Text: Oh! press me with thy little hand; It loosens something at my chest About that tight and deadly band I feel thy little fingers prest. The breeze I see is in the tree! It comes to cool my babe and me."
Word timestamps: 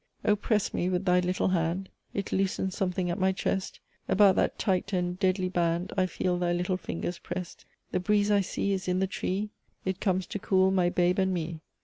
Oh! 0.25 0.35
press 0.35 0.73
me 0.73 0.89
with 0.89 1.05
thy 1.05 1.19
little 1.19 1.49
hand; 1.49 1.87
It 2.11 2.31
loosens 2.31 2.75
something 2.75 3.11
at 3.11 3.19
my 3.19 3.31
chest 3.31 3.79
About 4.09 4.35
that 4.37 4.57
tight 4.57 4.93
and 4.93 5.19
deadly 5.19 5.47
band 5.47 5.93
I 5.95 6.07
feel 6.07 6.39
thy 6.39 6.53
little 6.53 6.75
fingers 6.77 7.19
prest. 7.19 7.65
The 7.91 7.99
breeze 7.99 8.31
I 8.31 8.41
see 8.41 8.73
is 8.73 8.87
in 8.87 8.97
the 8.97 9.05
tree! 9.05 9.51
It 9.85 9.99
comes 9.99 10.25
to 10.25 10.39
cool 10.39 10.71
my 10.71 10.89
babe 10.89 11.19
and 11.19 11.31
me." 11.31 11.59